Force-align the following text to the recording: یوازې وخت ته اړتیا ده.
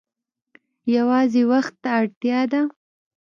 یوازې 0.95 1.41
وخت 1.51 1.73
ته 1.81 1.89
اړتیا 1.99 2.39
ده. 2.51 2.61